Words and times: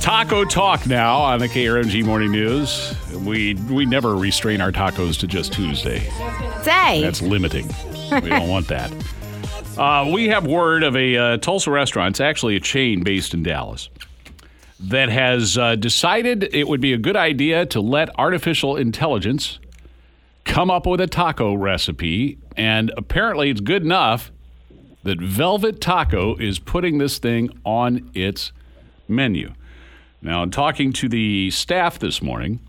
Taco 0.00 0.44
talk 0.44 0.86
now 0.86 1.16
on 1.18 1.40
the 1.40 1.48
KRMG 1.48 2.04
Morning 2.04 2.30
News. 2.30 2.94
We 3.24 3.54
we 3.54 3.86
never 3.86 4.16
restrain 4.16 4.60
our 4.60 4.70
tacos 4.70 5.18
to 5.20 5.26
just 5.26 5.52
Tuesday. 5.52 6.00
Say. 6.62 7.02
That's 7.02 7.22
limiting. 7.22 7.68
We 8.22 8.28
don't 8.28 8.48
want 8.48 8.68
that. 8.68 8.92
Uh, 9.76 10.10
we 10.10 10.26
have 10.28 10.46
word 10.46 10.82
of 10.82 10.96
a 10.96 11.16
uh, 11.18 11.36
Tulsa 11.36 11.70
restaurant. 11.70 12.14
It's 12.14 12.20
actually 12.20 12.56
a 12.56 12.60
chain 12.60 13.04
based 13.04 13.34
in 13.34 13.42
Dallas 13.42 13.90
that 14.80 15.10
has 15.10 15.58
uh, 15.58 15.76
decided 15.76 16.48
it 16.54 16.66
would 16.66 16.80
be 16.80 16.94
a 16.94 16.98
good 16.98 17.16
idea 17.16 17.66
to 17.66 17.82
let 17.82 18.08
artificial 18.18 18.76
intelligence 18.76 19.58
come 20.44 20.70
up 20.70 20.86
with 20.86 21.00
a 21.00 21.06
taco 21.06 21.54
recipe, 21.54 22.38
and 22.56 22.92
apparently 22.96 23.50
it's 23.50 23.60
good 23.60 23.82
enough 23.82 24.32
that 25.02 25.20
Velvet 25.20 25.80
Taco 25.80 26.36
is 26.36 26.58
putting 26.58 26.98
this 26.98 27.18
thing 27.18 27.50
on 27.64 28.10
its 28.14 28.52
menu. 29.08 29.52
Now, 30.22 30.42
in 30.42 30.50
talking 30.50 30.92
to 30.94 31.08
the 31.08 31.50
staff 31.50 31.98
this 31.98 32.22
morning, 32.22 32.60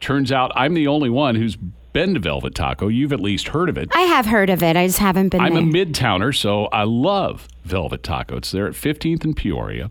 turns 0.00 0.30
out 0.32 0.52
I'm 0.54 0.74
the 0.74 0.86
only 0.86 1.10
one 1.10 1.36
who's 1.36 1.56
been 1.92 2.14
to 2.14 2.20
Velvet 2.20 2.54
Taco. 2.54 2.88
You've 2.88 3.12
at 3.12 3.20
least 3.20 3.48
heard 3.48 3.68
of 3.68 3.78
it. 3.78 3.88
I 3.94 4.02
have 4.02 4.26
heard 4.26 4.50
of 4.50 4.62
it. 4.62 4.76
I 4.76 4.86
just 4.86 4.98
haven't 4.98 5.30
been 5.30 5.40
I'm 5.40 5.54
there. 5.54 5.62
a 5.62 5.86
midtowner, 5.86 6.36
so 6.36 6.66
I 6.66 6.84
love 6.84 7.48
Velvet 7.64 8.02
Taco. 8.02 8.36
It's 8.36 8.50
there 8.50 8.66
at 8.66 8.74
15th 8.74 9.24
and 9.24 9.36
Peoria. 9.36 9.90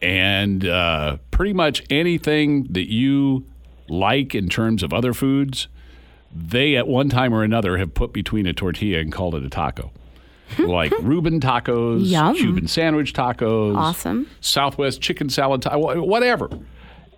And 0.00 0.64
uh, 0.64 1.18
pretty 1.30 1.52
much 1.52 1.82
anything 1.90 2.64
that 2.70 2.90
you 2.90 3.44
like 3.88 4.34
in 4.34 4.48
terms 4.48 4.82
of 4.82 4.92
other 4.92 5.12
foods, 5.12 5.68
they 6.34 6.76
at 6.76 6.86
one 6.86 7.08
time 7.08 7.34
or 7.34 7.42
another 7.42 7.76
have 7.78 7.92
put 7.92 8.12
between 8.12 8.46
a 8.46 8.52
tortilla 8.52 9.00
and 9.00 9.12
called 9.12 9.34
it 9.34 9.44
a 9.44 9.50
taco. 9.50 9.90
Like 10.58 10.92
Reuben 11.00 11.40
tacos, 11.40 12.06
Yum. 12.10 12.34
Cuban 12.36 12.66
sandwich 12.68 13.12
tacos, 13.12 13.76
Awesome. 13.76 14.26
Southwest 14.40 15.00
chicken 15.00 15.28
salad, 15.30 15.62
ta- 15.62 15.76
whatever. 15.78 16.48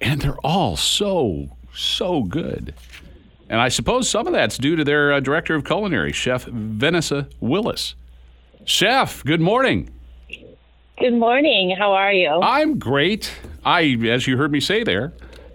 And 0.01 0.21
they're 0.21 0.39
all 0.39 0.77
so, 0.77 1.49
so 1.75 2.23
good. 2.23 2.75
And 3.49 3.61
I 3.61 3.69
suppose 3.69 4.09
some 4.09 4.27
of 4.27 4.33
that's 4.33 4.59
due 4.59 4.77
to 4.77 4.85
their 4.85 5.13
uh, 5.13 5.21
director 5.21 5.55
of 5.55 5.65
culinary, 5.65 6.13
Chef 6.13 6.47
Venecia 6.47 7.31
Williams. 7.41 7.95
Chef, 8.65 9.23
good 9.25 9.41
morning. 9.41 9.91
Good 10.99 11.15
morning. 11.15 11.75
How 11.77 11.93
are 11.93 12.13
you? 12.13 12.29
I'm 12.43 12.79
great. 12.79 13.33
I, 13.65 13.97
as 14.09 14.27
you 14.27 14.37
heard 14.37 14.53
me 14.53 14.61
say 14.61 14.85
there, 14.85 15.13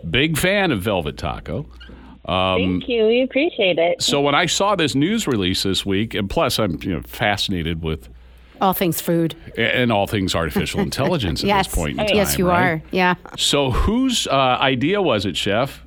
big 0.10 0.38
fan 0.38 0.72
of 0.72 0.82
Velvet 0.82 1.18
Taco. 1.18 1.66
Thank 2.28 2.88
you. 2.90 3.08
We 3.08 3.22
appreciate 3.22 3.78
it. 3.80 4.02
So 4.02 4.22
when 4.22 4.36
I 4.36 4.46
saw 4.46 4.76
this 4.76 4.96
news 4.96 5.28
release 5.28 5.64
this 5.64 5.86
week, 5.86 6.14
and 6.14 6.30
plus 6.30 6.60
I'm 6.60 6.80
you 6.84 6.94
know 6.96 7.02
fascinated 7.02 7.82
with 7.84 8.10
All 8.62 8.74
things 8.74 9.00
food. 9.02 9.36
and 9.58 9.92
all 9.92 10.08
things 10.08 10.36
artificial 10.36 10.80
intelligence 10.90 11.42
at 11.44 11.48
yes. 11.48 11.68
this 11.68 11.76
point 11.76 11.92
in 12.00 12.06
time. 12.08 12.16
yes, 12.16 12.38
you 12.38 12.48
right? 12.50 12.64
are. 12.64 12.82
Yeah. 12.92 13.16
So 13.38 13.72
whose 13.72 14.28
uh, 14.28 14.34
idea 14.60 15.02
was 15.02 15.26
it, 15.26 15.38
Chef, 15.38 15.84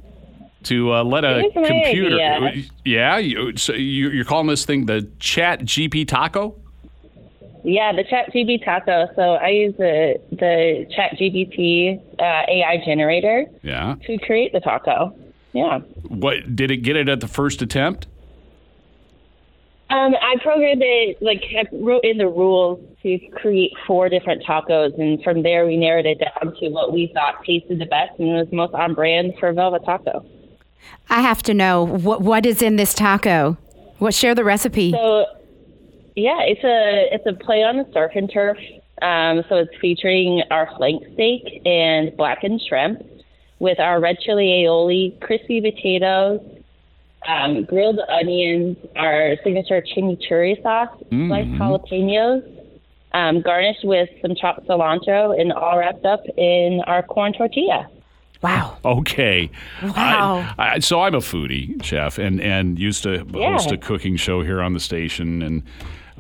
to 0.65 0.93
uh, 0.95 1.05
let 1.05 1.25
a 1.25 1.41
It 1.41 1.55
was 1.55 1.55
my 1.57 1.69
computer? 1.69 2.17
idea. 2.17 2.65
Yeah, 2.85 3.19
you, 3.19 3.57
so 3.57 3.73
you, 3.75 4.11
you're 4.11 4.25
calling 4.25 4.47
this 4.47 4.65
thing 4.65 4.87
the 4.87 5.09
Chat 5.19 5.61
GP 5.61 6.09
Taco? 6.09 6.57
Yeah, 7.63 7.93
the 7.93 8.05
Chat 8.05 8.33
GB 8.33 8.65
Taco. 8.65 9.09
So 9.15 9.23
I 9.35 9.49
use 9.49 9.75
the 9.77 10.19
the 10.31 10.87
Chat 10.97 11.19
GPT 11.19 12.01
uh, 12.19 12.23
AI 12.49 12.83
generator 12.87 13.45
Yeah. 13.63 13.97
to 14.07 14.17
create 14.19 14.53
the 14.55 14.61
taco. 14.61 15.15
Yeah. 15.53 15.81
What 16.09 16.55
did 16.55 16.71
it 16.71 16.79
get 16.79 16.97
it 16.97 17.09
at 17.09 17.21
the 17.21 17.29
first 17.29 17.63
attempt? 17.63 18.07
Um, 19.91 20.15
I 20.15 20.37
programmed 20.41 20.83
it 20.85 21.21
like 21.21 21.43
I 21.59 21.65
wrote 21.73 22.05
in 22.05 22.19
the 22.19 22.29
rules 22.29 22.79
to 23.03 23.19
create 23.35 23.73
four 23.89 24.09
different 24.09 24.45
tacos, 24.45 24.97
and 24.97 25.21
from 25.25 25.43
there 25.43 25.67
we 25.67 25.77
narrowed 25.77 26.07
it 26.07 26.21
down 26.21 26.55
to 26.61 26.69
what 26.69 26.93
we 26.93 27.11
thought 27.13 27.45
tasted 27.45 27.81
the 27.81 27.87
best 27.87 28.17
and 28.21 28.29
was 28.29 28.47
most 28.53 28.73
on 28.73 28.95
brand 28.95 29.35
for 29.41 29.53
Velvet 29.53 29.85
Taco. 29.85 30.25
I 31.09 31.21
have 31.23 31.43
to 31.43 31.55
know 31.55 31.85
what 31.85 32.23
what 32.23 32.47
is 32.47 32.63
in 32.63 32.77
this 32.77 32.95
taco. 32.95 33.57
What 33.99 34.15
share 34.15 34.35
the 34.35 34.45
recipe? 34.45 34.93
So, 34.93 35.27
yeah, 36.15 36.41
it's 36.43 36.63
a 36.63 37.13
it's 37.13 37.27
a 37.27 37.33
play 37.45 37.65
on 37.65 37.77
the 37.77 37.87
surf 37.93 38.13
and 38.15 38.31
turf. 38.33 38.59
Um, 39.03 39.43
so 39.49 39.57
it's 39.57 39.75
featuring 39.81 40.43
our 40.53 40.71
flank 40.77 41.03
steak 41.15 41.63
and 41.65 42.17
blackened 42.17 42.61
shrimp 42.69 43.03
with 43.61 43.79
our 43.79 44.01
red 44.01 44.19
chili 44.19 44.47
aioli, 44.47 45.19
crispy 45.21 45.61
potatoes, 45.61 46.41
um, 47.29 47.65
grilled 47.65 48.01
onions, 48.09 48.77
our 48.97 49.37
signature 49.45 49.83
chimichurri 49.83 50.61
sauce, 50.63 50.89
sliced 51.11 51.49
jalapenos, 51.51 52.43
um, 53.13 53.43
garnished 53.43 53.85
with 53.85 54.09
some 54.23 54.35
chopped 54.35 54.67
cilantro, 54.67 55.39
and 55.39 55.53
all 55.53 55.79
wrapped 55.79 56.05
up 56.05 56.23
in 56.37 56.81
our 56.87 57.03
corn 57.03 57.33
tortilla. 57.33 57.87
wow. 58.43 58.79
Okay. 58.85 59.51
Wow. 59.83 60.49
I, 60.59 60.77
I, 60.77 60.79
so 60.79 61.03
I'm 61.03 61.15
a 61.15 61.19
foodie, 61.19 61.83
chef, 61.85 62.17
and, 62.19 62.41
and 62.41 62.79
used 62.79 63.03
to 63.03 63.27
Yeah. 63.35 63.53
host 63.53 63.71
a 63.71 63.77
cooking 63.77 64.17
show 64.17 64.43
here 64.43 64.63
on 64.63 64.73
the 64.73 64.81
station. 64.81 65.43
And 65.43 65.63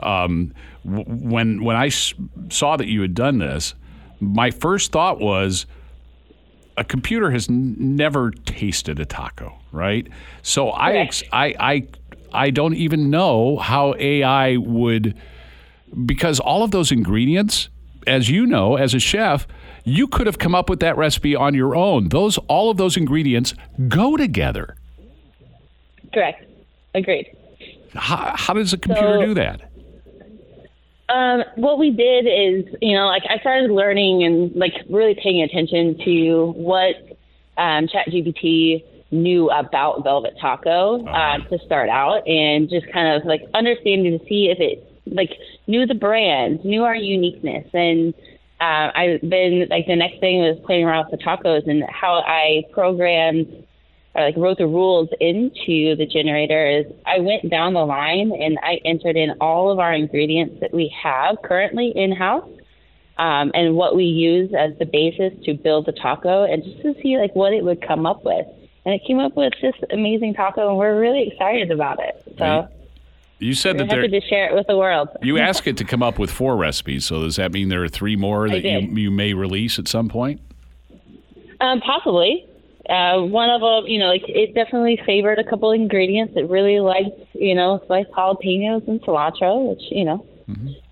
um, 0.02 0.52
w- 0.84 1.04
when 1.06 1.64
when 1.64 1.76
I 1.76 1.86
s- 1.86 2.12
saw 2.50 2.76
that 2.76 2.88
you 2.88 3.00
had 3.00 3.14
done 3.14 3.38
this, 3.38 3.74
my 4.20 4.50
first 4.50 4.92
thought 4.92 5.18
was 5.20 5.64
a 6.76 6.84
computer 6.84 7.30
has 7.30 7.48
n- 7.48 7.76
never 7.78 8.30
tasted 8.30 8.98
a 9.00 9.04
taco, 9.04 9.54
right? 9.72 10.06
So 10.42 10.68
I, 10.70 10.92
ex- 10.98 11.22
I 11.32 11.54
I 11.60 11.86
I 12.32 12.50
don't 12.50 12.74
even 12.74 13.10
know 13.10 13.56
how 13.58 13.94
AI 13.98 14.56
would 14.56 15.14
because 16.06 16.38
all 16.40 16.62
of 16.62 16.70
those 16.70 16.92
ingredients, 16.92 17.68
as 18.06 18.30
you 18.30 18.46
know, 18.46 18.76
as 18.76 18.94
a 18.94 19.00
chef, 19.00 19.46
you 19.84 20.06
could 20.06 20.26
have 20.26 20.38
come 20.38 20.54
up 20.54 20.70
with 20.70 20.80
that 20.80 20.96
recipe 20.96 21.34
on 21.34 21.54
your 21.54 21.74
own. 21.74 22.08
Those 22.10 22.38
all 22.48 22.70
of 22.70 22.76
those 22.76 22.96
ingredients 22.96 23.54
go 23.88 24.16
together. 24.16 24.76
Correct. 26.14 26.44
Agreed. 26.94 27.26
How, 27.94 28.32
how 28.36 28.54
does 28.54 28.72
a 28.72 28.78
computer 28.78 29.18
So- 29.20 29.26
do 29.26 29.34
that? 29.34 29.69
Um, 31.10 31.42
what 31.56 31.78
we 31.78 31.90
did 31.90 32.26
is, 32.26 32.72
you 32.80 32.94
know, 32.94 33.06
like 33.06 33.22
I 33.28 33.38
started 33.40 33.70
learning 33.70 34.22
and 34.22 34.54
like 34.54 34.74
really 34.88 35.16
paying 35.20 35.42
attention 35.42 35.98
to 36.04 36.52
what 36.56 36.94
um, 37.56 37.88
ChatGPT 37.88 38.84
knew 39.10 39.50
about 39.50 40.04
Velvet 40.04 40.34
Taco 40.40 41.04
uh, 41.06 41.38
to 41.48 41.58
start 41.66 41.88
out, 41.88 42.26
and 42.28 42.70
just 42.70 42.86
kind 42.92 43.14
of 43.14 43.26
like 43.26 43.42
understanding 43.54 44.18
to 44.18 44.24
see 44.26 44.50
if 44.50 44.60
it 44.60 44.86
like 45.06 45.30
knew 45.66 45.84
the 45.84 45.94
brand, 45.94 46.64
knew 46.64 46.84
our 46.84 46.94
uniqueness, 46.94 47.66
and 47.72 48.14
uh, 48.60 48.92
I 48.94 49.18
then 49.22 49.66
like 49.68 49.86
the 49.86 49.96
next 49.96 50.20
thing 50.20 50.38
was 50.40 50.58
playing 50.64 50.84
around 50.84 51.06
with 51.10 51.18
the 51.18 51.24
tacos 51.24 51.68
and 51.68 51.82
how 51.88 52.22
I 52.24 52.62
programmed 52.72 53.64
or 54.14 54.22
like 54.22 54.36
wrote 54.36 54.58
the 54.58 54.66
rules 54.66 55.08
into 55.20 55.94
the 55.96 56.06
generator 56.06 56.66
is 56.66 56.86
I 57.06 57.20
went 57.20 57.48
down 57.48 57.74
the 57.74 57.86
line 57.86 58.32
and 58.32 58.58
I 58.62 58.80
entered 58.84 59.16
in 59.16 59.32
all 59.40 59.70
of 59.70 59.78
our 59.78 59.92
ingredients 59.92 60.60
that 60.60 60.72
we 60.72 60.92
have 61.02 61.36
currently 61.42 61.92
in 61.94 62.12
house 62.12 62.48
um, 63.18 63.52
and 63.54 63.76
what 63.76 63.94
we 63.94 64.04
use 64.04 64.52
as 64.58 64.76
the 64.78 64.86
basis 64.86 65.32
to 65.44 65.54
build 65.54 65.86
the 65.86 65.92
taco 65.92 66.44
and 66.44 66.64
just 66.64 66.82
to 66.82 66.94
see 67.02 67.18
like 67.18 67.34
what 67.36 67.52
it 67.52 67.62
would 67.64 67.86
come 67.86 68.04
up 68.06 68.24
with. 68.24 68.46
And 68.84 68.94
it 68.94 69.02
came 69.06 69.20
up 69.20 69.36
with 69.36 69.52
this 69.62 69.74
amazing 69.90 70.34
taco 70.34 70.68
and 70.68 70.76
we're 70.76 70.98
really 70.98 71.28
excited 71.28 71.70
about 71.70 72.00
it. 72.00 72.22
So. 72.38 72.68
You 73.38 73.54
said 73.54 73.78
that 73.78 73.88
happy 73.88 74.08
there. 74.08 74.20
to 74.20 74.26
share 74.26 74.50
it 74.50 74.54
with 74.54 74.66
the 74.66 74.76
world. 74.76 75.08
You 75.22 75.38
asked 75.38 75.66
it 75.66 75.76
to 75.78 75.84
come 75.84 76.02
up 76.02 76.18
with 76.18 76.30
four 76.30 76.56
recipes. 76.56 77.06
So 77.06 77.22
does 77.22 77.36
that 77.36 77.52
mean 77.52 77.68
there 77.68 77.82
are 77.82 77.88
three 77.88 78.16
more 78.16 78.48
that 78.48 78.62
you, 78.62 78.80
you 78.80 79.10
may 79.10 79.34
release 79.34 79.78
at 79.78 79.88
some 79.88 80.08
point? 80.08 80.40
Um, 81.60 81.80
possibly. 81.80 82.46
Uh, 82.88 83.20
one 83.20 83.50
of 83.50 83.60
them, 83.60 83.86
you 83.86 83.98
know, 83.98 84.06
like 84.06 84.24
it 84.26 84.54
definitely 84.54 84.98
favored 85.04 85.38
a 85.38 85.44
couple 85.44 85.70
ingredients. 85.72 86.34
It 86.36 86.48
really 86.48 86.80
liked, 86.80 87.18
you 87.34 87.54
know, 87.54 87.82
sliced 87.86 88.10
jalapenos 88.10 88.88
and 88.88 89.00
cilantro, 89.02 89.70
which 89.70 89.82
you 89.90 90.04
know 90.04 90.26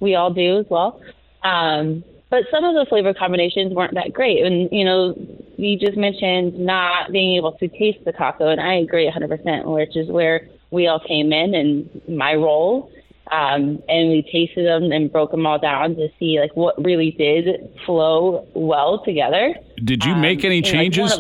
we 0.01 0.15
all 0.15 0.33
do 0.33 0.59
as 0.59 0.67
well. 0.69 1.01
Um, 1.43 2.05
but 2.31 2.45
some 2.51 2.65
of 2.65 2.75
the 2.75 2.85
flavor 2.89 3.15
combinations 3.15 3.73
weren't 3.73 3.95
that 3.95 4.13
great, 4.13 4.45
and 4.45 4.69
you 4.71 4.85
know, 4.85 5.15
you 5.57 5.79
just 5.79 5.97
mentioned 5.97 6.59
not 6.59 7.11
being 7.11 7.37
able 7.37 7.53
to 7.53 7.69
taste 7.69 8.05
the 8.05 8.13
taco, 8.13 8.49
and 8.49 8.61
I 8.61 8.75
agree 8.75 9.11
100%, 9.11 9.65
which 9.65 9.97
is 9.97 10.09
where 10.09 10.47
we 10.71 10.87
all 10.87 11.01
came 11.01 11.33
in 11.33 11.55
and 11.55 12.03
my 12.09 12.35
role. 12.35 12.93
Um, 13.31 13.83
and 13.91 14.09
we 14.09 14.27
tasted 14.33 14.67
them 14.67 14.91
and 14.91 15.13
broke 15.13 15.33
them 15.33 15.45
all 15.45 15.59
down 15.59 15.97
to 15.97 16.09
see 16.19 16.41
like 16.41 16.57
what 16.57 16.83
really 16.83 17.11
did 17.11 17.71
flow 17.85 18.49
well 18.55 19.05
together. 19.05 19.55
Did 19.85 20.03
you 20.07 20.17
make 20.17 20.45
any 20.45 20.63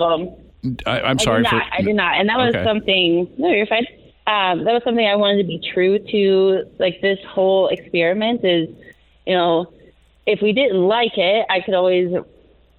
Um, 0.00 0.25
know, 0.25 0.26
like, 0.26 0.38
changes? 0.63 0.79
one 0.87 0.97
of 0.97 1.03
them. 1.03 1.05
I, 1.05 1.09
I'm 1.11 1.19
sorry 1.19 1.39
I 1.39 1.43
did 1.43 1.49
for. 1.51 1.57
not. 1.57 1.73
I 1.73 1.83
did 1.83 1.97
not, 1.97 2.15
and 2.19 2.29
that 2.29 2.37
was 2.39 2.55
Okay. 2.55 2.65
something. 2.65 3.31
No, 3.39 3.49
you're 3.51 3.67
fine. 3.67 3.87
Um, 4.27 4.65
that 4.65 4.73
was 4.75 4.83
something 4.85 5.07
I 5.07 5.17
wanted 5.17 5.39
to 5.43 5.49
be 5.49 5.59
true 5.73 5.99
to. 5.99 6.65
Like 6.79 7.01
this 7.01 7.19
whole 7.29 7.69
experiment 7.69 8.45
is, 8.45 8.69
you 9.27 9.35
know, 9.35 9.73
if 10.27 10.41
we 10.43 10.53
didn't 10.53 10.87
like 10.87 11.17
it, 11.17 11.47
I 11.49 11.61
could 11.61 11.75
always 11.75 12.13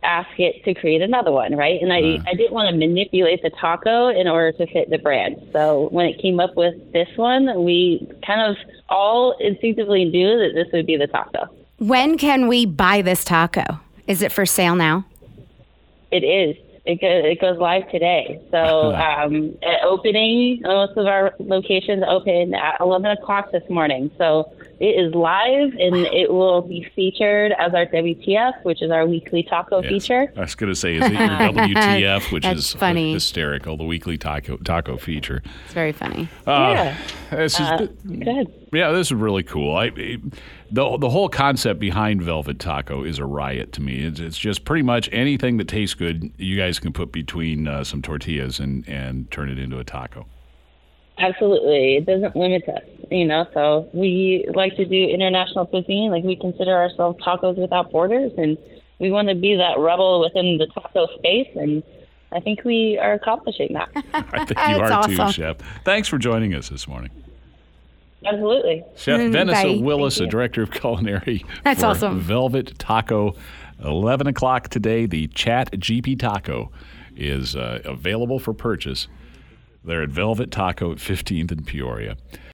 ask 0.03 0.29
it 0.39 0.63
to 0.63 0.73
create 0.75 1.01
another 1.01 1.31
one, 1.31 1.55
right? 1.57 1.81
And 1.81 1.91
I, 1.91 2.19
I 2.25 2.33
didn't 2.33 2.53
want 2.53 2.69
to 2.69 2.77
manipulate 2.77 3.41
the 3.41 3.49
taco 3.49 4.07
in 4.07 4.27
order 4.27 4.51
to 4.57 4.71
fit 4.71 4.89
the 4.89 4.97
brand. 4.99 5.35
So 5.51 5.89
when 5.91 6.05
it 6.05 6.21
came 6.21 6.39
up 6.39 6.55
with 6.55 6.75
this 6.93 7.09
one, 7.17 7.65
we 7.65 8.07
kind 8.25 8.39
of 8.39 8.55
all 8.87 9.35
instinctively 9.39 10.05
knew 10.05 10.37
that 10.39 10.51
this 10.53 10.67
would 10.71 10.85
be 10.85 10.95
the 10.95 11.07
taco. 11.07 11.47
When 11.79 12.17
can 12.17 12.47
we 12.47 12.65
buy 12.65 13.01
this 13.01 13.25
taco? 13.25 13.79
Is 14.07 14.21
it 14.21 14.31
for 14.31 14.45
sale 14.45 14.75
now? 14.75 15.05
It 16.11 16.23
is. 16.23 16.55
It 16.89 17.01
goes, 17.01 17.23
it 17.25 17.39
goes 17.39 17.57
live 17.59 17.89
today. 17.91 18.41
So 18.51 18.93
um, 19.07 19.55
at 19.61 19.83
opening, 19.83 20.61
most 20.63 20.97
of 20.97 21.05
our 21.05 21.33
locations 21.39 22.03
open 22.07 22.55
at 22.55 22.77
11 22.81 23.11
o'clock 23.11 23.51
this 23.51 23.63
morning. 23.69 24.09
So 24.17 24.51
it 24.79 24.85
is 25.05 25.13
live 25.13 25.73
and 25.73 25.95
it 26.07 26.31
will 26.31 26.61
be 26.61 26.89
featured 26.95 27.51
as 27.59 27.73
our 27.73 27.85
WTF, 27.85 28.63
which 28.63 28.81
is 28.81 28.89
our 28.91 29.05
weekly 29.05 29.43
taco 29.43 29.81
Yes. 29.83 29.89
feature. 29.91 30.33
I 30.35 30.39
was 30.41 30.55
going 30.55 30.71
to 30.71 30.75
say, 30.75 30.95
is 30.95 31.05
it 31.05 31.11
your 31.11 31.19
WTF, 31.29 32.31
which 32.31 32.43
That's 32.43 32.59
is 32.59 32.73
funny. 32.73 33.13
hysterical, 33.13 33.77
the 33.77 33.83
weekly 33.83 34.17
taco 34.17 34.57
taco 34.57 34.97
feature. 34.97 35.43
It's 35.65 35.73
very 35.73 35.91
funny. 35.91 36.27
yeah. 36.47 36.97
This 37.29 37.53
is, 37.59 37.67
Uh, 37.67 37.87
good. 38.07 38.51
yeah, 38.73 38.91
this 38.91 39.07
is 39.07 39.13
really 39.13 39.43
cool. 39.43 39.75
I, 39.75 39.89
the 39.91 40.97
the 40.97 41.09
whole 41.09 41.29
concept 41.29 41.79
behind 41.79 42.21
Velvet 42.23 42.57
Taco 42.59 43.03
is 43.03 43.19
a 43.19 43.25
riot 43.25 43.71
to 43.73 43.81
me. 43.81 44.03
It's, 44.05 44.19
it's 44.19 44.37
just 44.37 44.65
pretty 44.65 44.81
much 44.83 45.09
anything 45.11 45.57
that 45.57 45.67
tastes 45.67 45.93
good, 45.95 46.31
you 46.37 46.55
guys 46.57 46.78
can 46.79 46.93
put 46.93 47.11
between 47.11 47.67
uh, 47.67 47.83
some 47.83 48.01
tortillas 48.01 48.59
and 48.59 48.87
and 48.87 49.29
turn 49.31 49.49
it 49.49 49.59
into 49.59 49.77
a 49.79 49.83
taco. 49.83 50.25
Absolutely. 51.17 51.97
It 51.97 52.05
doesn't 52.05 52.35
limit 52.35 52.67
us, 52.69 52.81
you 53.11 53.25
know. 53.25 53.45
So 53.53 53.89
we 53.93 54.45
like 54.53 54.75
to 54.77 54.85
do 54.85 55.03
international 55.05 55.65
cuisine. 55.65 56.11
Like 56.11 56.23
we 56.23 56.35
consider 56.37 56.73
ourselves 56.73 57.21
tacos 57.23 57.57
without 57.57 57.91
borders, 57.91 58.31
and 58.37 58.57
we 58.99 59.11
want 59.11 59.27
to 59.27 59.35
be 59.35 59.55
that 59.55 59.77
rebel 59.77 60.21
within 60.21 60.57
the 60.57 60.67
taco 60.67 61.07
space. 61.17 61.49
And 61.55 61.83
I 62.31 62.39
think 62.39 62.63
we 62.63 62.97
are 62.97 63.13
accomplishing 63.13 63.73
that. 63.73 63.89
I 64.13 64.45
think 64.45 64.49
you 64.69 64.77
That's 64.77 65.19
are 65.19 65.27
too. 65.27 65.31
Chef. 65.33 65.57
Thanks 65.83 66.07
for 66.07 66.17
joining 66.17 66.53
us 66.53 66.69
this 66.69 66.87
morning. 66.87 67.11
Absolutely. 68.25 68.83
Chef 68.97 69.19
Mm, 69.19 69.31
Venecia. 69.33 69.81
Williams, 69.81 70.19
a 70.19 70.27
director 70.27 70.61
of 70.61 70.71
culinary 70.71 71.45
That's 71.63 71.79
for 71.81 71.87
awesome. 71.87 72.19
Velvet 72.19 72.77
Taco. 72.77 73.35
11 73.83 74.27
o'clock 74.27 74.69
today, 74.69 75.05
the 75.05 75.27
Chat 75.27 75.71
GP 75.71 76.19
Taco 76.19 76.71
is 77.15 77.55
uh, 77.55 77.81
available 77.85 78.39
for 78.39 78.53
purchase. 78.53 79.07
They're 79.83 80.03
at 80.03 80.09
Velvet 80.09 80.51
Taco 80.51 80.91
at 80.91 80.97
15th 80.97 81.51
and 81.51 81.65
Peoria. 81.65 82.17